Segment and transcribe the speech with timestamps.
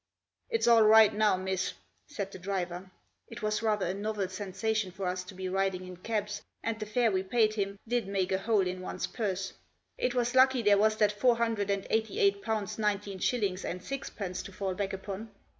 [0.49, 1.73] "It's all right now, miss,"
[2.07, 2.89] said the driver.
[3.27, 6.87] It was rather a novel sensation for us to be riding in cabs, and the
[6.87, 9.53] fare we paid him did make a hole in one's purse.
[9.99, 13.83] It was lucky there was that four hundred and eighty eight pounds nineteen shillings and
[13.83, 15.29] sixpence to fall back upon.